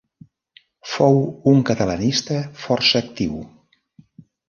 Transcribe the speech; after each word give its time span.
Fou 0.93 1.19
un 1.53 1.63
catalanista 1.71 2.41
força 2.65 3.07
actiu. 3.07 3.41